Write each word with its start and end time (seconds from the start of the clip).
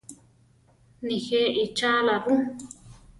Nijé 1.05 1.41
ichála 1.63 2.15
ru? 2.23 2.35